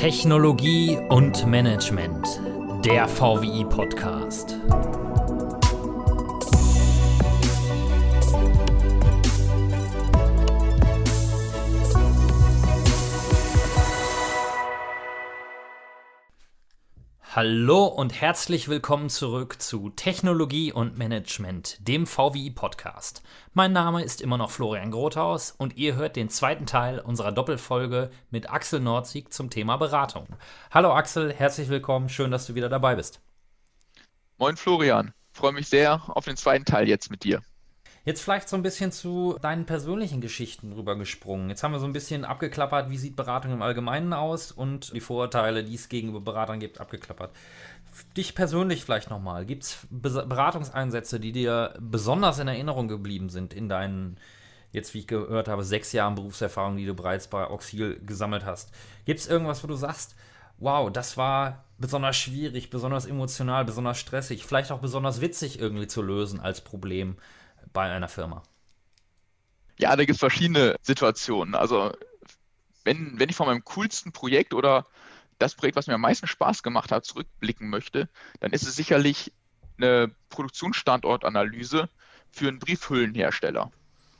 [0.00, 2.26] Technologie und Management,
[2.86, 3.66] der VWI
[17.42, 23.22] Hallo und herzlich willkommen zurück zu Technologie und Management, dem VWI Podcast.
[23.54, 28.10] Mein Name ist immer noch Florian Grothaus und ihr hört den zweiten Teil unserer Doppelfolge
[28.30, 30.26] mit Axel Nordsieg zum Thema Beratung.
[30.70, 33.22] Hallo Axel, herzlich willkommen, schön, dass du wieder dabei bist.
[34.36, 37.40] Moin Florian, freue mich sehr auf den zweiten Teil jetzt mit dir.
[38.04, 41.50] Jetzt vielleicht so ein bisschen zu deinen persönlichen Geschichten rübergesprungen.
[41.50, 45.00] Jetzt haben wir so ein bisschen abgeklappert, wie sieht Beratung im Allgemeinen aus und die
[45.00, 47.30] Vorurteile, die es gegenüber Beratern gibt, abgeklappert.
[48.16, 49.44] Dich persönlich vielleicht nochmal.
[49.44, 54.16] Gibt es Beratungseinsätze, die dir besonders in Erinnerung geblieben sind in deinen,
[54.72, 58.72] jetzt wie ich gehört habe, sechs Jahren Berufserfahrung, die du bereits bei Auxil gesammelt hast?
[59.04, 60.16] Gibt es irgendwas, wo du sagst,
[60.56, 66.00] wow, das war besonders schwierig, besonders emotional, besonders stressig, vielleicht auch besonders witzig irgendwie zu
[66.00, 67.16] lösen als Problem?
[67.72, 68.42] Bei einer Firma?
[69.78, 71.54] Ja, da gibt es verschiedene Situationen.
[71.54, 71.92] Also
[72.84, 74.86] wenn, wenn ich von meinem coolsten Projekt oder
[75.38, 78.08] das Projekt, was mir am meisten Spaß gemacht hat, zurückblicken möchte,
[78.40, 79.32] dann ist es sicherlich
[79.78, 81.88] eine Produktionsstandortanalyse
[82.30, 83.70] für einen Briefhüllenhersteller.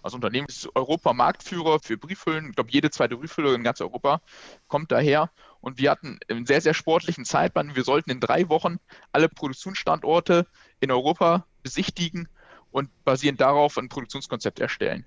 [0.03, 2.51] Also Unternehmen ist Europa Marktführer für Briefhüllen.
[2.51, 4.23] Ich glaube, jede zweite Briefhülle in ganz Europa
[4.67, 5.31] kommt daher.
[5.61, 7.77] Und wir hatten einen sehr, sehr sportlichen Zeitplan.
[7.77, 8.79] Wir sollten in drei Wochen
[9.13, 10.47] alle Produktionsstandorte
[10.81, 12.29] in Europa besichtigen
[12.71, 15.05] und basierend darauf ein Produktionskonzept erstellen.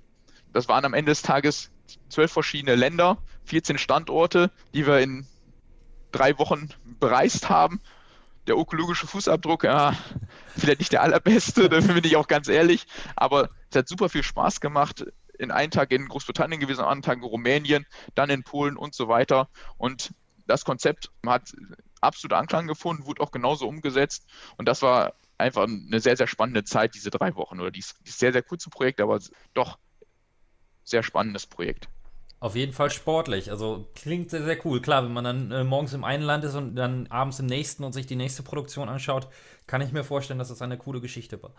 [0.51, 1.71] Das waren am Ende des Tages
[2.09, 5.27] zwölf verschiedene Länder, 14 Standorte, die wir in
[6.11, 6.69] drei Wochen
[6.99, 7.81] bereist haben.
[8.47, 9.95] Der ökologische Fußabdruck, ja,
[10.57, 14.23] vielleicht nicht der allerbeste, da bin ich auch ganz ehrlich, aber es hat super viel
[14.23, 15.05] Spaß gemacht.
[15.39, 18.93] In einem Tag in Großbritannien gewesen, am anderen Tag in Rumänien, dann in Polen und
[18.93, 19.49] so weiter.
[19.77, 20.13] Und
[20.45, 21.53] das Konzept hat
[22.01, 24.27] absolut Anklang gefunden, wurde auch genauso umgesetzt.
[24.57, 25.13] Und das war
[25.43, 27.59] einfach eine sehr, sehr spannende Zeit, diese drei Wochen.
[27.59, 29.19] Oder dieses, dieses sehr, sehr kurze Projekt, aber
[29.53, 29.77] doch
[30.83, 31.87] sehr spannendes Projekt.
[32.39, 33.51] Auf jeden Fall sportlich.
[33.51, 34.81] Also klingt sehr, sehr cool.
[34.81, 37.85] Klar, wenn man dann äh, morgens im einen Land ist und dann abends im nächsten
[37.85, 39.29] und sich die nächste Produktion anschaut,
[39.65, 41.53] kann ich mir vorstellen, dass das eine coole Geschichte war.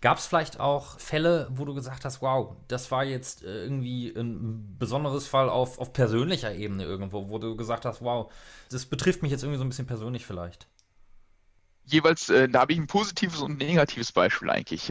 [0.00, 4.08] Gab es vielleicht auch Fälle, wo du gesagt hast, wow, das war jetzt äh, irgendwie
[4.08, 8.32] ein besonderes Fall auf, auf persönlicher Ebene irgendwo, wo du gesagt hast, wow,
[8.70, 10.66] das betrifft mich jetzt irgendwie so ein bisschen persönlich vielleicht?
[11.84, 14.90] Jeweils, äh, da habe ich ein positives und ein negatives Beispiel eigentlich.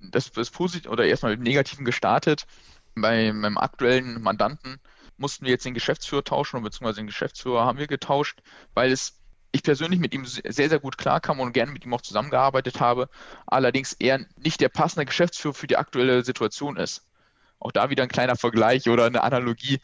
[0.00, 2.46] Das, das Positive, oder erstmal mit dem Negativen gestartet.
[2.94, 4.80] Bei meinem aktuellen Mandanten
[5.18, 8.40] mussten wir jetzt den Geschäftsführer tauschen, beziehungsweise den Geschäftsführer haben wir getauscht,
[8.74, 9.20] weil es
[9.52, 13.08] ich persönlich mit ihm sehr, sehr gut klarkam und gerne mit ihm auch zusammengearbeitet habe,
[13.46, 17.06] allerdings er nicht der passende Geschäftsführer für die aktuelle Situation ist.
[17.58, 19.80] Auch da wieder ein kleiner Vergleich oder eine Analogie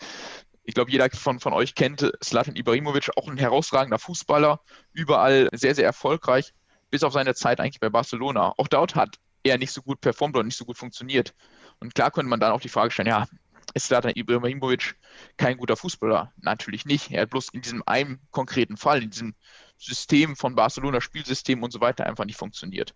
[0.65, 4.61] ich glaube, jeder von, von euch kennt Slatan Ibrahimovic, auch ein herausragender Fußballer,
[4.93, 6.55] überall sehr, sehr erfolgreich,
[6.91, 8.55] bis auf seine Zeit eigentlich bei Barcelona.
[8.57, 11.35] Auch dort hat er nicht so gut performt oder nicht so gut funktioniert.
[11.81, 13.27] Und klar könnte man dann auch die Frage stellen, ja,
[13.75, 14.97] ist Slatan Ibrahimovic
[15.37, 16.33] kein guter Fußballer?
[16.41, 17.11] Natürlich nicht.
[17.11, 19.35] Er hat bloß in diesem einen konkreten Fall, in diesem
[19.79, 22.95] System von Barcelona, Spielsystem und so weiter einfach nicht funktioniert.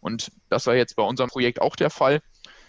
[0.00, 2.22] Und das war jetzt bei unserem Projekt auch der Fall.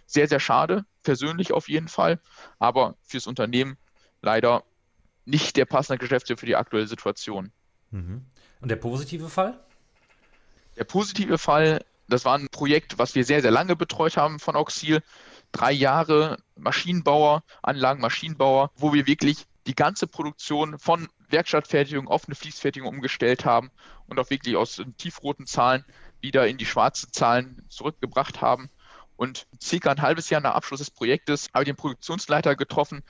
[0.05, 2.19] Sehr, sehr schade, persönlich auf jeden Fall,
[2.59, 3.77] aber fürs Unternehmen
[4.25, 4.63] leider
[5.23, 7.51] nicht der passende Geschäftsführer für die aktuelle Situation.
[7.91, 8.25] Mhm.
[8.59, 9.59] Und der positive Fall?
[10.75, 14.55] Der positive Fall, das war ein Projekt, was wir sehr, sehr lange betreut haben von
[14.55, 15.01] Auxil.
[15.51, 22.35] Drei Jahre Maschinenbauer, Anlagen Maschinenbauer, wo wir wirklich die ganze Produktion von Werkstattfertigung auf eine
[22.35, 23.71] Fließfertigung umgestellt haben
[24.07, 25.85] und auch wirklich aus tiefroten Zahlen
[26.19, 28.69] wieder in die schwarzen Zahlen zurückgebracht haben.
[29.15, 33.01] Und circa ein halbes Jahr nach Abschluss des Projektes habe ich den Produktionsleiter getroffen,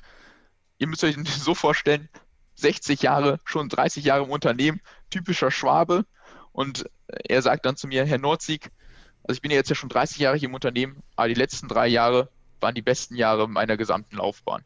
[0.77, 2.09] ihr müsst euch so vorstellen,
[2.55, 6.05] 60 Jahre, schon 30 Jahre im Unternehmen, typischer Schwabe.
[6.51, 8.71] Und er sagt dann zu mir, Herr Nordsieg,
[9.23, 11.87] also ich bin jetzt ja schon 30 Jahre hier im Unternehmen, aber die letzten drei
[11.87, 12.29] Jahre
[12.61, 14.63] waren die besten Jahre meiner gesamten Laufbahn.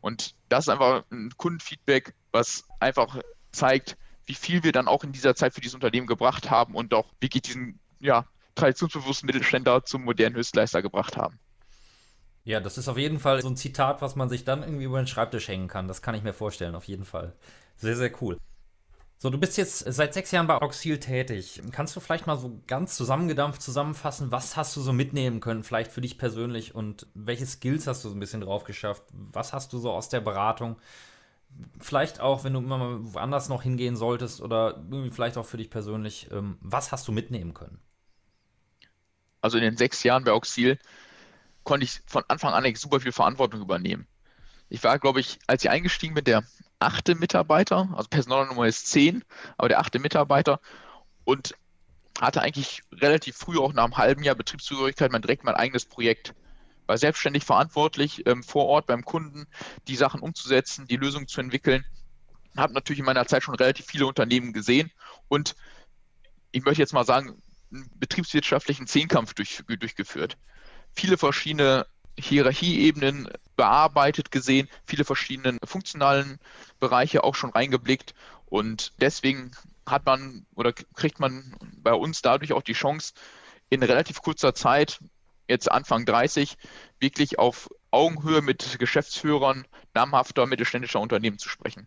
[0.00, 3.18] Und das ist einfach ein Kundenfeedback, was einfach
[3.52, 3.96] zeigt,
[4.26, 7.06] wie viel wir dann auch in dieser Zeit für dieses Unternehmen gebracht haben und auch
[7.20, 11.38] wirklich diesen ja, traditionsbewussten Mittelständler zum modernen Höchstleister gebracht haben.
[12.44, 15.00] Ja, das ist auf jeden Fall so ein Zitat, was man sich dann irgendwie über
[15.00, 15.88] den Schreibtisch hängen kann.
[15.88, 17.34] Das kann ich mir vorstellen, auf jeden Fall.
[17.76, 18.38] Sehr, sehr cool.
[19.22, 21.60] So, du bist jetzt seit sechs Jahren bei Auxil tätig.
[21.72, 25.92] Kannst du vielleicht mal so ganz zusammengedampft zusammenfassen, was hast du so mitnehmen können, vielleicht
[25.92, 29.02] für dich persönlich und welche Skills hast du so ein bisschen drauf geschafft?
[29.12, 30.76] Was hast du so aus der Beratung?
[31.78, 35.68] Vielleicht auch, wenn du immer mal woanders noch hingehen solltest oder vielleicht auch für dich
[35.68, 37.78] persönlich, ähm, was hast du mitnehmen können?
[39.42, 40.78] Also in den sechs Jahren bei Auxil
[41.70, 44.08] konnte ich von Anfang an super viel Verantwortung übernehmen.
[44.70, 46.42] Ich war, glaube ich, als ich eingestiegen bin, der
[46.80, 49.22] achte Mitarbeiter, also Personalnummer ist 10,
[49.56, 50.60] aber der achte Mitarbeiter
[51.22, 51.54] und
[52.20, 56.34] hatte eigentlich relativ früh, auch nach einem halben Jahr Betriebszugehörigkeit, mein direkt mein eigenes Projekt.
[56.88, 59.46] War selbstständig verantwortlich ähm, vor Ort beim Kunden,
[59.86, 61.84] die Sachen umzusetzen, die Lösung zu entwickeln.
[62.56, 64.90] Habe natürlich in meiner Zeit schon relativ viele Unternehmen gesehen
[65.28, 65.54] und
[66.50, 67.40] ich möchte jetzt mal sagen,
[67.72, 70.36] einen betriebswirtschaftlichen Zehnkampf durch, durchgeführt.
[70.94, 71.86] Viele verschiedene
[72.18, 76.38] Hierarchieebenen bearbeitet gesehen, viele verschiedene funktionalen
[76.78, 78.14] Bereiche auch schon reingeblickt
[78.46, 79.52] und deswegen
[79.86, 83.14] hat man oder kriegt man bei uns dadurch auch die Chance,
[83.70, 84.98] in relativ kurzer Zeit,
[85.48, 86.56] jetzt Anfang 30,
[86.98, 91.86] wirklich auf Augenhöhe mit Geschäftsführern namhafter mittelständischer Unternehmen zu sprechen.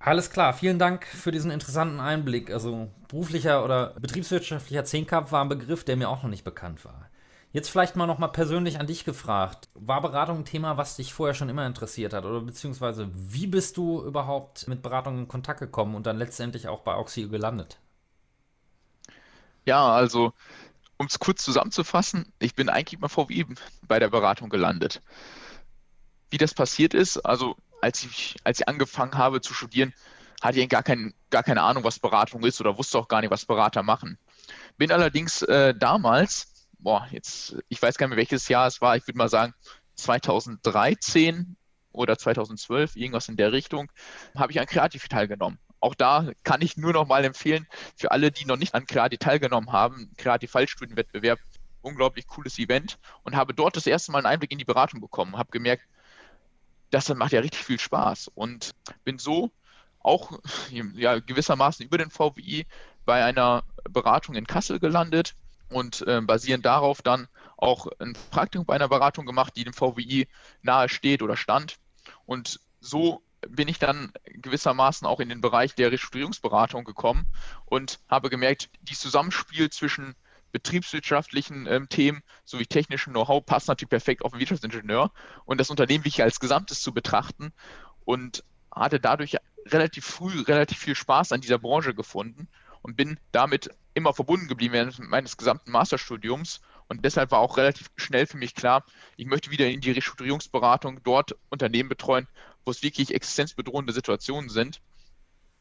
[0.00, 2.50] Alles klar, vielen Dank für diesen interessanten Einblick.
[2.50, 7.10] Also beruflicher oder betriebswirtschaftlicher Zehnkampf war ein Begriff, der mir auch noch nicht bekannt war.
[7.52, 9.68] Jetzt vielleicht mal noch mal persönlich an dich gefragt.
[9.74, 12.24] War Beratung ein Thema, was dich vorher schon immer interessiert hat?
[12.24, 16.82] Oder beziehungsweise wie bist du überhaupt mit Beratung in Kontakt gekommen und dann letztendlich auch
[16.82, 17.78] bei Oxio gelandet?
[19.66, 20.32] Ja, also
[20.98, 23.46] um es kurz zusammenzufassen, ich bin eigentlich mal VW
[23.82, 25.02] bei der Beratung gelandet.
[26.30, 29.94] Wie das passiert ist, also als ich, als ich angefangen habe zu studieren,
[30.40, 33.30] hatte ich gar, kein, gar keine Ahnung, was Beratung ist oder wusste auch gar nicht,
[33.30, 34.18] was Berater machen.
[34.76, 36.48] Bin allerdings äh, damals
[36.78, 39.54] boah, jetzt, ich weiß gar nicht mehr, welches Jahr es war, ich würde mal sagen
[39.96, 41.56] 2013
[41.92, 43.90] oder 2012, irgendwas in der Richtung,
[44.36, 45.58] habe ich an Kreativ teilgenommen.
[45.80, 47.66] Auch da kann ich nur noch mal empfehlen,
[47.96, 51.38] für alle, die noch nicht an Kreativ teilgenommen haben, Kreativ Fallstudienwettbewerb,
[51.82, 55.36] unglaublich cooles Event und habe dort das erste Mal einen Einblick in die Beratung bekommen,
[55.36, 55.84] habe gemerkt,
[56.90, 58.74] das macht ja richtig viel Spaß und
[59.04, 59.50] bin so
[60.00, 60.38] auch
[60.94, 62.66] ja, gewissermaßen über den VWI
[63.04, 65.34] bei einer Beratung in Kassel gelandet
[65.70, 70.28] und äh, basierend darauf dann auch ein Praktikum bei einer Beratung gemacht, die dem VWI
[70.62, 71.76] nahe steht oder stand.
[72.24, 77.26] Und so bin ich dann gewissermaßen auch in den Bereich der Restrukturierungsberatung gekommen
[77.66, 80.14] und habe gemerkt, dieses Zusammenspiel zwischen
[80.52, 85.12] betriebswirtschaftlichen ähm, Themen sowie technischem Know-how passt natürlich perfekt auf den Wirtschaftsingenieur
[85.44, 87.52] und das Unternehmen wirklich als Gesamtes zu betrachten
[88.04, 89.36] und hatte dadurch
[89.66, 92.48] relativ früh relativ viel Spaß an dieser Branche gefunden
[92.82, 96.60] und bin damit immer verbunden geblieben während meines gesamten Masterstudiums.
[96.86, 98.84] Und deshalb war auch relativ schnell für mich klar,
[99.16, 102.26] ich möchte wieder in die Restrukturierungsberatung dort Unternehmen betreuen,
[102.64, 104.80] wo es wirklich existenzbedrohende Situationen sind.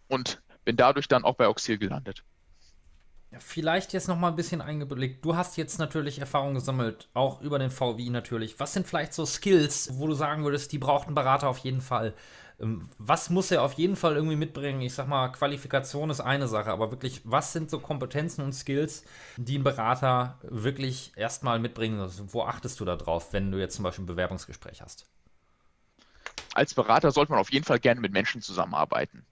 [0.08, 2.24] Und bin dadurch dann auch bei Auxil gelandet.
[3.40, 5.24] Vielleicht jetzt noch mal ein bisschen eingeblickt.
[5.24, 8.60] Du hast jetzt natürlich Erfahrung gesammelt, auch über den VW natürlich.
[8.60, 11.82] Was sind vielleicht so Skills, wo du sagen würdest, die braucht ein Berater auf jeden
[11.82, 12.14] Fall?
[12.60, 14.82] Ähm, was muss er auf jeden Fall irgendwie mitbringen?
[14.82, 19.04] Ich sag mal, Qualifikation ist eine Sache, aber wirklich, was sind so Kompetenzen und Skills,
[19.38, 22.22] die ein Berater wirklich erstmal mitbringen muss?
[22.28, 25.06] Wo achtest du da drauf, wenn du jetzt zum Beispiel ein Bewerbungsgespräch hast?
[26.54, 29.26] Als Berater sollte man auf jeden Fall gerne mit Menschen zusammenarbeiten.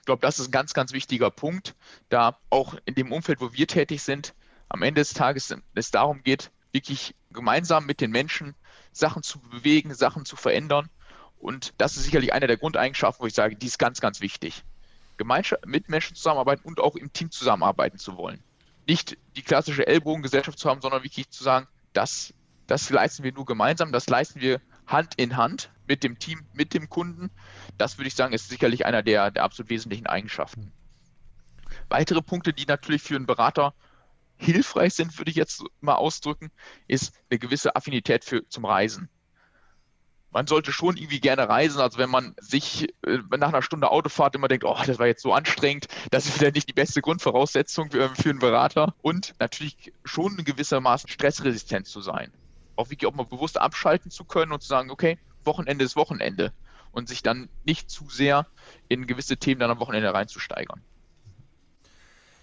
[0.00, 1.74] Ich glaube, das ist ein ganz, ganz wichtiger Punkt,
[2.08, 4.34] da auch in dem Umfeld, wo wir tätig sind,
[4.68, 8.54] am Ende des Tages es darum geht, wirklich gemeinsam mit den Menschen
[8.92, 10.88] Sachen zu bewegen, Sachen zu verändern
[11.40, 14.62] und das ist sicherlich eine der Grundeigenschaften, wo ich sage, die ist ganz, ganz wichtig.
[15.16, 18.42] Gemeinschaft mit Menschen zusammenarbeiten und auch im Team zusammenarbeiten zu wollen.
[18.86, 22.34] Nicht die klassische Ellbogengesellschaft zu haben, sondern wirklich zu sagen, das,
[22.66, 26.72] das leisten wir nur gemeinsam, das leisten wir Hand in Hand mit dem Team, mit
[26.72, 27.30] dem Kunden.
[27.76, 30.72] Das würde ich sagen, ist sicherlich einer der, der absolut wesentlichen Eigenschaften.
[31.88, 33.74] Weitere Punkte, die natürlich für einen Berater
[34.36, 36.52] hilfreich sind, würde ich jetzt mal ausdrücken,
[36.86, 39.08] ist eine gewisse Affinität für, zum Reisen
[40.32, 41.80] man sollte schon irgendwie gerne reisen.
[41.80, 45.22] Also wenn man sich äh, nach einer Stunde Autofahrt immer denkt, oh, das war jetzt
[45.22, 48.94] so anstrengend, das ist wieder nicht die beste Grundvoraussetzung für, für einen Berater.
[49.02, 52.32] Und natürlich schon gewissermaßen stressresistent zu sein.
[52.76, 56.52] Auch wirklich auch mal bewusst abschalten zu können und zu sagen, okay, Wochenende ist Wochenende.
[56.92, 58.46] Und sich dann nicht zu sehr
[58.88, 60.82] in gewisse Themen dann am Wochenende reinzusteigern.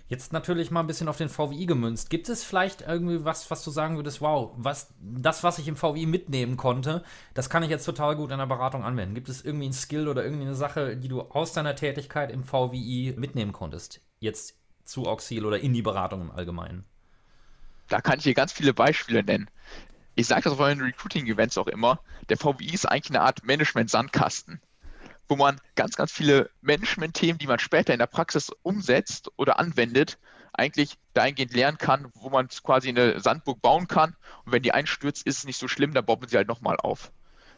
[0.09, 2.09] Jetzt natürlich mal ein bisschen auf den VWI gemünzt.
[2.09, 5.75] Gibt es vielleicht irgendwie was, was du sagen würdest, wow, was, das, was ich im
[5.75, 9.15] VWI mitnehmen konnte, das kann ich jetzt total gut in der Beratung anwenden?
[9.15, 12.45] Gibt es irgendwie einen Skill oder irgendwie eine Sache, die du aus deiner Tätigkeit im
[12.45, 13.99] VWI mitnehmen konntest?
[14.19, 16.85] Jetzt zu Auxil oder in die Beratung im Allgemeinen?
[17.89, 19.49] Da kann ich dir ganz viele Beispiele nennen.
[20.17, 22.01] Ich sage das auf meinen Recruiting-Events auch immer.
[22.27, 24.59] Der VWI ist eigentlich eine Art Management-Sandkasten
[25.27, 30.17] wo man ganz, ganz viele Management-Themen, die man später in der Praxis umsetzt oder anwendet,
[30.53, 34.15] eigentlich dahingehend lernen kann, wo man quasi eine Sandburg bauen kann.
[34.45, 37.11] Und wenn die einstürzt, ist es nicht so schlimm, dann baut sie halt nochmal auf.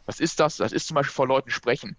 [0.04, 0.56] Was ist das?
[0.56, 1.96] Das ist zum Beispiel vor Leuten sprechen.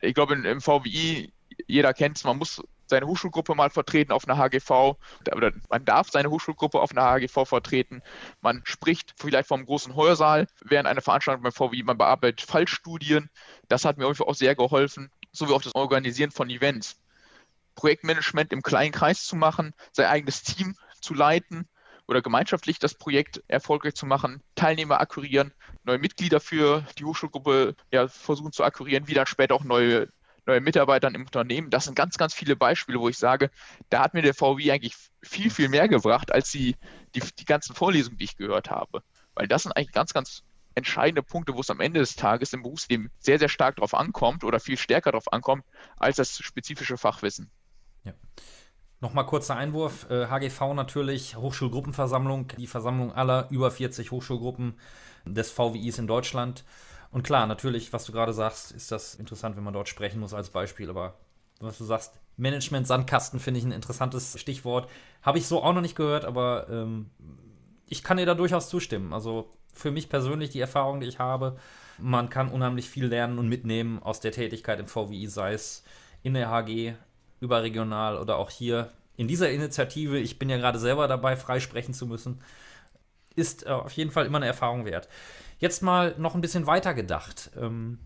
[0.00, 1.32] Ich glaube, im VWI,
[1.66, 4.96] jeder kennt es, man muss seine Hochschulgruppe mal vertreten auf einer HGV
[5.34, 8.02] oder man darf seine Hochschulgruppe auf einer HGV vertreten.
[8.40, 13.30] Man spricht vielleicht vom großen Heuersaal während einer Veranstaltung beim VWI, man bearbeitet Fallstudien.
[13.68, 17.00] Das hat mir auch sehr geholfen, sowie auch das Organisieren von Events.
[17.76, 21.66] Projektmanagement im kleinen Kreis zu machen, sein eigenes Team zu leiten
[22.10, 25.54] oder gemeinschaftlich das Projekt erfolgreich zu machen, Teilnehmer akquirieren,
[25.84, 30.08] neue Mitglieder für die Hochschulgruppe ja, versuchen zu akquirieren, wie dann später auch neue,
[30.46, 31.70] neue Mitarbeiter im Unternehmen.
[31.70, 33.50] Das sind ganz, ganz viele Beispiele, wo ich sage,
[33.88, 36.76] da hat mir der VW eigentlich viel, viel mehr gebracht als die,
[37.14, 39.02] die, die ganzen Vorlesungen, die ich gehört habe.
[39.34, 40.42] Weil das sind eigentlich ganz, ganz
[40.74, 44.44] entscheidende Punkte, wo es am Ende des Tages im Berufsleben sehr, sehr stark darauf ankommt
[44.44, 45.64] oder viel stärker darauf ankommt
[45.96, 47.50] als das spezifische Fachwissen.
[48.04, 48.12] Ja.
[49.00, 50.06] Nochmal kurzer Einwurf.
[50.10, 54.78] HGV äh, natürlich, Hochschulgruppenversammlung, die Versammlung aller über 40 Hochschulgruppen
[55.24, 56.64] des VWIs in Deutschland.
[57.10, 60.34] Und klar, natürlich, was du gerade sagst, ist das interessant, wenn man dort sprechen muss
[60.34, 60.88] als Beispiel.
[60.88, 61.14] Aber
[61.60, 64.88] was du sagst, Management-Sandkasten finde ich ein interessantes Stichwort.
[65.22, 67.10] Habe ich so auch noch nicht gehört, aber ähm,
[67.86, 69.12] ich kann dir da durchaus zustimmen.
[69.12, 71.56] Also für mich persönlich die Erfahrung, die ich habe,
[71.98, 75.84] man kann unheimlich viel lernen und mitnehmen aus der Tätigkeit im VWI, sei es
[76.22, 76.94] in der HG,
[77.40, 82.06] überregional oder auch hier in dieser Initiative, ich bin ja gerade selber dabei, freisprechen zu
[82.06, 82.40] müssen,
[83.36, 85.08] ist äh, auf jeden Fall immer eine Erfahrung wert.
[85.60, 87.52] Jetzt mal noch ein bisschen weiter gedacht.
[87.56, 88.00] Ähm,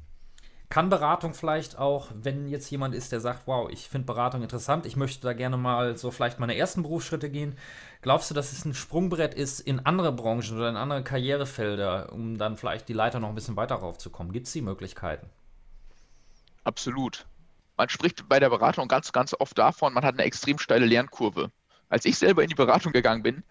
[0.68, 4.84] kann Beratung vielleicht auch, wenn jetzt jemand ist, der sagt, wow, ich finde Beratung interessant,
[4.84, 7.56] ich möchte da gerne mal so vielleicht meine ersten Berufsschritte gehen,
[8.02, 12.36] glaubst du, dass es ein Sprungbrett ist in andere Branchen oder in andere Karrierefelder, um
[12.36, 14.32] dann vielleicht die Leiter noch ein bisschen weiter raufzukommen?
[14.32, 15.30] Gibt es die Möglichkeiten?
[16.64, 17.24] Absolut
[17.76, 21.50] man spricht bei der Beratung ganz, ganz oft davon, man hat eine extrem steile Lernkurve.
[21.88, 23.44] Als ich selber in die Beratung gegangen bin,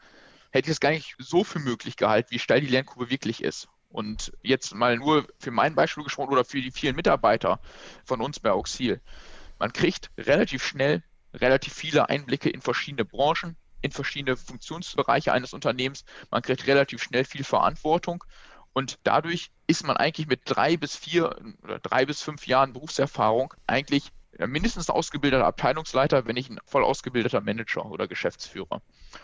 [0.51, 3.67] hätte ich es gar nicht so für möglich gehalten, wie steil die Lernkurve wirklich ist.
[3.93, 7.61] Und jetzt mal nur für mein Beispiel gesprochen oder für die vielen Mitarbeiter
[8.03, 8.99] von uns bei Auxil.
[9.59, 16.05] Man kriegt relativ schnell relativ viele Einblicke in verschiedene Branchen, in verschiedene Funktionsbereiche eines Unternehmens.
[16.31, 18.23] Man kriegt relativ schnell viel Verantwortung
[18.73, 23.53] und dadurch ist man eigentlich mit drei bis vier oder drei bis fünf Jahren Berufserfahrung
[23.67, 28.81] eigentlich mindestens ausgebildeter Abteilungsleiter, wenn nicht ein voll ausgebildeter Manager oder Geschäftsführer.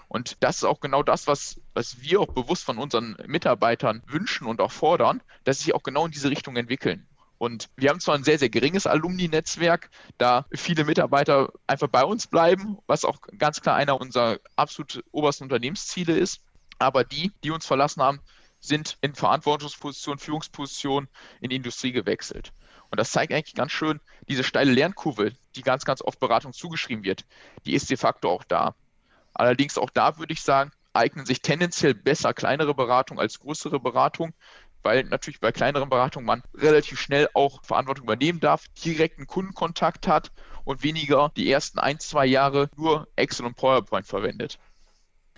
[0.08, 4.48] Und das ist auch genau das, was, was wir auch bewusst von unseren Mitarbeitern wünschen
[4.48, 7.08] und auch fordern, dass sie sich auch genau in diese Richtung entwickeln.
[7.40, 12.28] Und wir haben zwar ein sehr, sehr geringes Alumni-Netzwerk, da viele Mitarbeiter einfach bei uns
[12.28, 16.42] bleiben, was auch ganz klar einer unserer absolut obersten Unternehmensziele ist.
[16.80, 18.20] Aber die, die uns verlassen haben,
[18.60, 21.10] sind in Verantwortungspositionen, Führungspositionen
[21.42, 22.52] in die Industrie gewechselt.
[22.92, 27.04] Und das zeigt eigentlich ganz schön, diese steile Lernkurve, die ganz, ganz oft Beratung zugeschrieben
[27.04, 27.26] wird,
[27.66, 28.76] die ist de facto auch da.
[29.34, 34.34] Allerdings auch da würde ich sagen, eignen sich tendenziell besser kleinere Beratungen als größere Beratungen,
[34.82, 40.32] weil natürlich bei kleineren Beratungen man relativ schnell auch Verantwortung übernehmen darf, direkten Kundenkontakt hat
[40.64, 44.58] und weniger die ersten ein, zwei Jahre nur Excel und PowerPoint verwendet.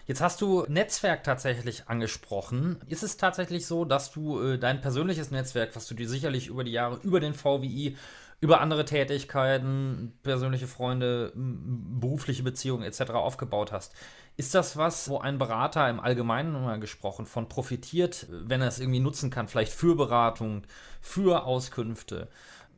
[0.08, 2.80] Jetzt hast du Netzwerk tatsächlich angesprochen.
[2.88, 6.64] Ist es tatsächlich so, dass du äh, dein persönliches Netzwerk, was du dir sicherlich über
[6.64, 7.96] die Jahre, über den VWI,
[8.42, 13.12] über andere Tätigkeiten, persönliche Freunde, berufliche Beziehungen etc.
[13.12, 13.94] aufgebaut hast.
[14.36, 18.80] Ist das was, wo ein Berater im Allgemeinen mal gesprochen von profitiert, wenn er es
[18.80, 20.64] irgendwie nutzen kann, vielleicht für Beratung,
[21.02, 22.30] für Auskünfte?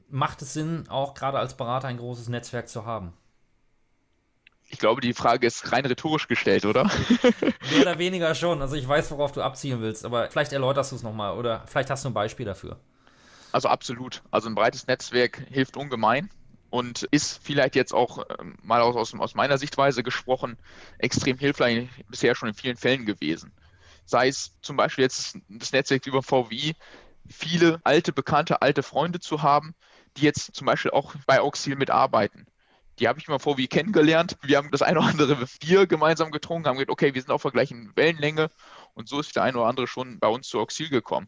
[0.09, 3.13] Macht es Sinn, auch gerade als Berater ein großes Netzwerk zu haben?
[4.73, 6.85] Ich glaube, die Frage ist rein rhetorisch gestellt, oder?
[7.71, 8.59] Mehr oder weniger schon.
[8.59, 11.91] Also ich weiß, worauf du abziehen willst, aber vielleicht erläuterst du es nochmal oder vielleicht
[11.91, 12.79] hast du ein Beispiel dafür.
[13.51, 14.23] Also absolut.
[14.31, 16.31] Also ein breites Netzwerk hilft ungemein
[16.71, 20.57] und ist vielleicht jetzt auch ähm, mal aus, aus meiner Sichtweise gesprochen
[20.97, 23.53] extrem hilfreich bisher schon in vielen Fällen gewesen.
[24.05, 26.73] Sei es zum Beispiel jetzt das Netzwerk über VWI,
[27.29, 29.75] viele alte Bekannte, alte Freunde zu haben,
[30.17, 32.47] die jetzt zum Beispiel auch bei Auxil mitarbeiten
[32.99, 34.37] die habe ich mal vor wie kennengelernt.
[34.41, 37.41] Wir haben das eine oder andere Bier gemeinsam getrunken, haben gesagt, okay, wir sind auf
[37.41, 38.49] der gleichen Wellenlänge
[38.93, 41.27] und so ist der eine oder andere schon bei uns zu Oxil gekommen.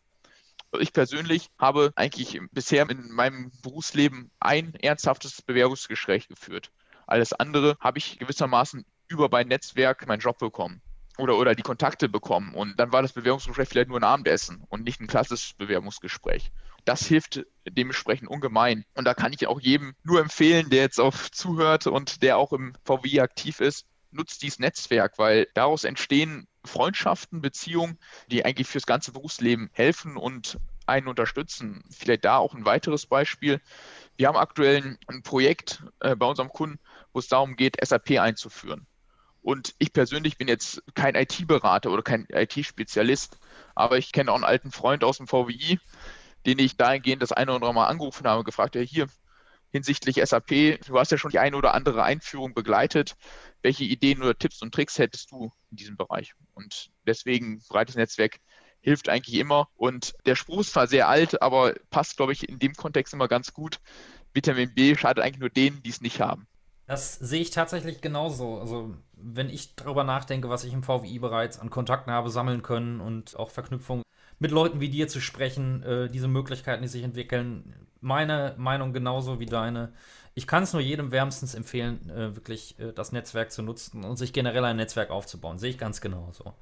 [0.79, 6.71] Ich persönlich habe eigentlich bisher in meinem Berufsleben ein ernsthaftes Bewerbungsgespräch geführt.
[7.07, 10.81] Alles andere habe ich gewissermaßen über mein Netzwerk meinen Job bekommen
[11.17, 12.53] oder, oder die Kontakte bekommen.
[12.53, 16.51] Und dann war das Bewerbungsgespräch vielleicht nur ein Abendessen und nicht ein klassisches Bewerbungsgespräch.
[16.85, 18.85] Das hilft dementsprechend ungemein.
[18.93, 22.53] Und da kann ich auch jedem nur empfehlen, der jetzt auch zuhört und der auch
[22.53, 27.99] im VW aktiv ist, nutzt dieses Netzwerk, weil daraus entstehen Freundschaften, Beziehungen,
[28.31, 31.83] die eigentlich fürs ganze Berufsleben helfen und einen unterstützen.
[31.91, 33.61] Vielleicht da auch ein weiteres Beispiel.
[34.17, 36.79] Wir haben aktuell ein Projekt äh, bei unserem Kunden,
[37.13, 38.87] wo es darum geht, SAP einzuführen.
[39.45, 43.37] Und ich persönlich bin jetzt kein IT-Berater oder kein IT-Spezialist,
[43.75, 45.79] aber ich kenne auch einen alten Freund aus dem VWI,
[46.47, 49.07] den ich dahingehend das eine oder andere Mal angerufen habe gefragt habe, hier,
[49.69, 50.79] hinsichtlich SAP.
[50.87, 53.17] Du hast ja schon die eine oder andere Einführung begleitet.
[53.61, 56.33] Welche Ideen oder Tipps und Tricks hättest du in diesem Bereich?
[56.55, 58.39] Und deswegen breites Netzwerk
[58.81, 59.69] hilft eigentlich immer.
[59.75, 63.27] Und der Spruch ist zwar sehr alt, aber passt, glaube ich, in dem Kontext immer
[63.27, 63.79] ganz gut.
[64.33, 66.47] Vitamin B schadet eigentlich nur denen, die es nicht haben.
[66.87, 68.59] Das sehe ich tatsächlich genauso.
[68.59, 73.01] Also, wenn ich darüber nachdenke, was ich im VWI bereits an Kontakten habe sammeln können
[73.01, 74.03] und auch Verknüpfungen
[74.37, 79.39] mit Leuten wie dir zu sprechen, äh, diese Möglichkeiten, die sich entwickeln, meine Meinung genauso
[79.39, 79.93] wie deine.
[80.35, 84.17] Ich kann es nur jedem wärmstens empfehlen, äh, wirklich äh, das Netzwerk zu nutzen und
[84.17, 85.57] sich generell ein Netzwerk aufzubauen.
[85.57, 86.53] Sehe ich ganz genauso.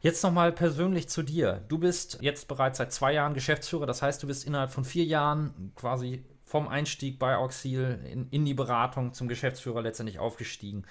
[0.00, 1.62] Jetzt nochmal persönlich zu dir.
[1.68, 5.04] Du bist jetzt bereits seit zwei Jahren Geschäftsführer, das heißt, du bist innerhalb von vier
[5.04, 10.86] Jahren quasi vom Einstieg bei Auxil in, in, die Beratung zum Geschäftsführer letztendlich aufgestiegen.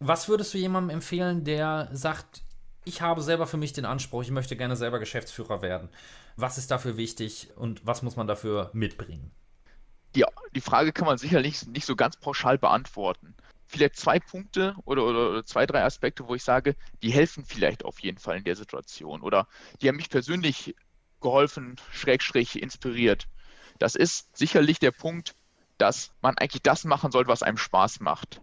[0.00, 2.42] Was würdest du jemandem empfehlen, der sagt,
[2.84, 5.90] ich habe selber für mich den Anspruch, ich möchte gerne selber Geschäftsführer werden?
[6.36, 9.30] Was ist dafür wichtig und was muss man dafür mitbringen?
[10.14, 13.34] Die, die Frage kann man sicherlich nicht so ganz pauschal beantworten
[13.66, 17.84] vielleicht zwei Punkte oder, oder, oder, zwei, drei Aspekte, wo ich sage, die helfen vielleicht
[17.84, 19.48] auf jeden Fall in der Situation oder
[19.80, 20.74] die haben mich persönlich
[21.20, 23.26] geholfen, schrägstrich inspiriert.
[23.78, 25.34] Das ist sicherlich der Punkt,
[25.78, 28.40] dass man eigentlich das machen sollte, was einem Spaß macht.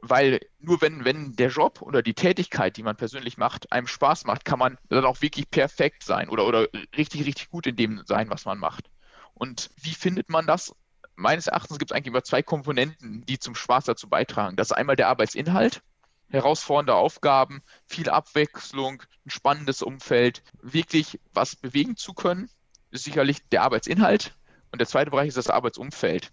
[0.00, 4.24] Weil nur wenn, wenn der Job oder die Tätigkeit, die man persönlich macht, einem Spaß
[4.26, 8.02] macht, kann man dann auch wirklich perfekt sein oder, oder richtig, richtig gut in dem
[8.06, 8.90] sein, was man macht.
[9.34, 10.72] Und wie findet man das?
[11.18, 14.56] meines Erachtens gibt es eigentlich immer zwei Komponenten, die zum Spaß dazu beitragen.
[14.56, 15.82] Das ist einmal der Arbeitsinhalt,
[16.28, 22.48] herausfordernde Aufgaben, viel Abwechslung, ein spannendes Umfeld, wirklich was bewegen zu können,
[22.90, 24.34] ist sicherlich der Arbeitsinhalt.
[24.70, 26.30] Und der zweite Bereich ist das Arbeitsumfeld.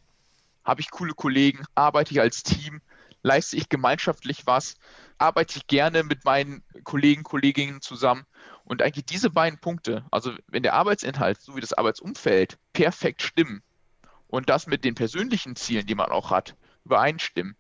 [0.64, 2.82] Habe ich coole Kollegen, arbeite ich als Team,
[3.22, 4.76] leiste ich gemeinschaftlich was,
[5.18, 8.26] arbeite ich gerne mit meinen Kollegen, Kolleginnen zusammen.
[8.64, 13.62] Und eigentlich diese beiden Punkte, also wenn der Arbeitsinhalt sowie das Arbeitsumfeld perfekt stimmen,
[14.28, 17.56] und das mit den persönlichen Zielen, die man auch hat, übereinstimmen,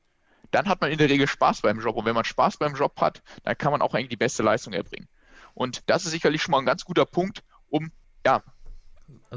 [0.51, 1.95] dann hat man in der Regel Spaß beim Job.
[1.95, 4.73] Und wenn man Spaß beim Job hat, dann kann man auch eigentlich die beste Leistung
[4.73, 5.07] erbringen.
[5.53, 7.91] Und das ist sicherlich schon mal ein ganz guter Punkt, um
[8.25, 8.43] ja,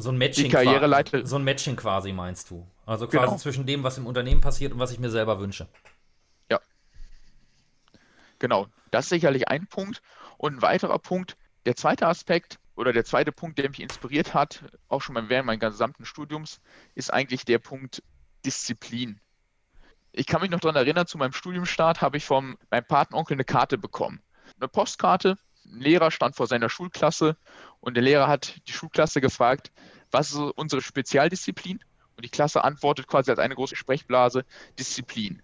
[0.00, 1.26] so ein Matching die Karriereleiter.
[1.26, 2.66] So ein Matching quasi meinst du.
[2.86, 3.36] Also quasi genau.
[3.36, 5.68] zwischen dem, was im Unternehmen passiert und was ich mir selber wünsche.
[6.50, 6.60] Ja.
[8.38, 8.66] Genau.
[8.90, 10.02] Das ist sicherlich ein Punkt.
[10.38, 14.62] Und ein weiterer Punkt, der zweite Aspekt, oder der zweite Punkt, der mich inspiriert hat,
[14.88, 16.60] auch schon während meines gesamten Studiums,
[16.94, 18.04] ist eigentlich der Punkt
[18.46, 19.20] Disziplin.
[20.12, 23.44] Ich kann mich noch daran erinnern, zu meinem Studiumstart habe ich von meinem Patenonkel eine
[23.44, 24.22] Karte bekommen.
[24.60, 25.36] Eine Postkarte.
[25.64, 27.36] Ein Lehrer stand vor seiner Schulklasse
[27.80, 29.72] und der Lehrer hat die Schulklasse gefragt,
[30.10, 31.80] was ist unsere Spezialdisziplin?
[32.16, 34.44] Und die Klasse antwortet quasi als eine große Sprechblase,
[34.78, 35.40] Disziplin.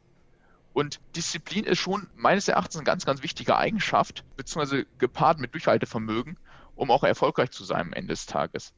[0.72, 6.37] Und Disziplin ist schon meines Erachtens eine ganz, ganz wichtige Eigenschaft, beziehungsweise gepaart mit Durchhaltevermögen,
[6.74, 8.74] um auch erfolgreich zu sein am Ende des Tages.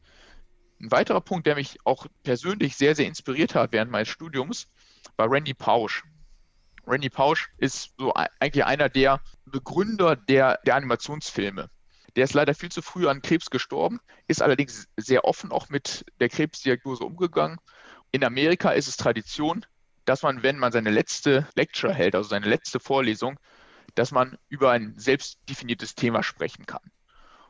[0.79, 4.69] Ein weiterer Punkt, der mich auch persönlich sehr, sehr inspiriert hat während meines Studiums,
[5.17, 6.05] war Randy Pausch.
[6.87, 11.71] Randy Pausch ist so eigentlich einer der Begründer der, der Animationsfilme.
[12.17, 16.05] Der ist leider viel zu früh an Krebs gestorben, ist allerdings sehr offen auch mit
[16.19, 17.59] der Krebsdiagnose umgegangen.
[18.11, 19.67] In Amerika ist es Tradition,
[20.07, 23.39] dass man, wenn man seine letzte Lecture hält, also seine letzte Vorlesung,
[23.95, 26.91] dass man über ein selbst definiertes Thema sprechen kann.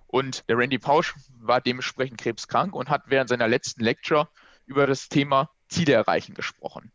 [0.08, 4.28] Und der Randy Pausch war dementsprechend krebskrank und hat während seiner letzten Lecture
[4.64, 6.92] über das Thema Ziele erreichen gesprochen.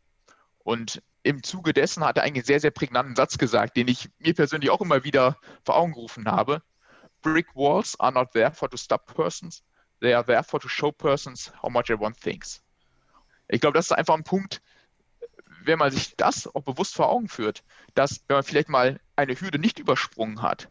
[0.60, 4.34] Und im Zuge dessen hat er einen sehr, sehr prägnanten Satz gesagt, den ich mir
[4.34, 6.62] persönlich auch immer wieder vor Augen gerufen habe.
[7.22, 9.64] Brick walls are not there for to stop persons,
[10.00, 12.62] they are there for to show persons how much everyone thinks.
[13.48, 14.62] Ich glaube, das ist einfach ein Punkt,
[15.64, 19.40] wenn man sich das auch bewusst vor Augen führt, dass wenn man vielleicht mal eine
[19.40, 20.70] Hürde nicht übersprungen hat,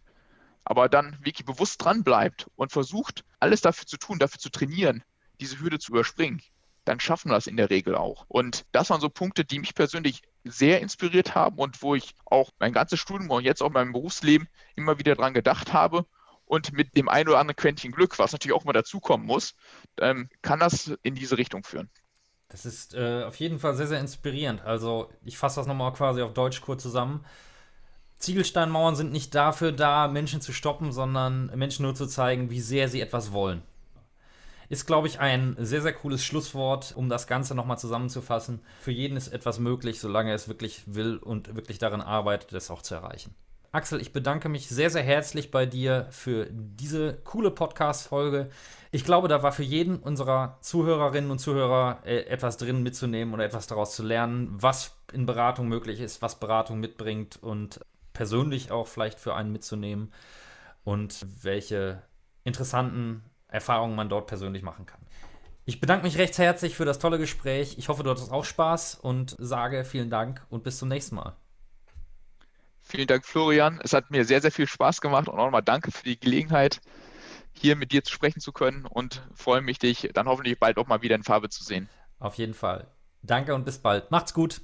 [0.65, 5.05] aber dann wirklich bewusst dran bleibt und versucht, alles dafür zu tun, dafür zu trainieren,
[5.41, 6.43] diese Hürde zu überspringen,
[6.85, 8.25] dann schaffen wir das in der Regel auch.
[8.29, 12.51] Und das waren so Punkte, die mich persönlich sehr inspiriert haben und wo ich auch
[12.59, 16.07] mein ganzes Studium und jetzt auch mein Berufsleben immer wieder dran gedacht habe.
[16.51, 19.55] Und mit dem ein oder anderen Quäntchen Glück, was natürlich auch mal dazukommen muss,
[20.01, 21.89] ähm, kann das in diese Richtung führen.
[22.49, 24.61] Das ist äh, auf jeden Fall sehr, sehr inspirierend.
[24.63, 27.25] Also ich fasse das nochmal quasi auf Deutsch kurz zusammen.
[28.19, 32.89] Ziegelsteinmauern sind nicht dafür da, Menschen zu stoppen, sondern Menschen nur zu zeigen, wie sehr
[32.89, 33.63] sie etwas wollen.
[34.69, 38.61] Ist, glaube ich, ein sehr, sehr cooles Schlusswort, um das Ganze nochmal zusammenzufassen.
[38.81, 42.73] Für jeden ist etwas möglich, solange er es wirklich will und wirklich daran arbeitet, es
[42.73, 43.37] auch zu erreichen.
[43.73, 48.51] Axel, ich bedanke mich sehr, sehr herzlich bei dir für diese coole Podcast-Folge.
[48.91, 53.45] Ich glaube, da war für jeden unserer Zuhörerinnen und Zuhörer äh, etwas drin mitzunehmen oder
[53.45, 57.79] etwas daraus zu lernen, was in Beratung möglich ist, was Beratung mitbringt und
[58.13, 60.13] persönlich auch vielleicht für einen mitzunehmen
[60.83, 62.03] und welche
[62.43, 65.01] interessanten Erfahrungen man dort persönlich machen kann.
[65.65, 67.79] Ich bedanke mich recht herzlich für das tolle Gespräch.
[67.79, 71.37] Ich hoffe, du hattest auch Spaß und sage vielen Dank und bis zum nächsten Mal.
[72.91, 73.79] Vielen Dank, Florian.
[73.85, 76.81] Es hat mir sehr, sehr viel Spaß gemacht und auch nochmal danke für die Gelegenheit,
[77.53, 80.89] hier mit dir zu sprechen zu können und freue mich, dich dann hoffentlich bald auch
[80.89, 81.89] mal wieder in Farbe zu sehen.
[82.19, 82.89] Auf jeden Fall.
[83.23, 84.11] Danke und bis bald.
[84.11, 84.61] Macht's gut.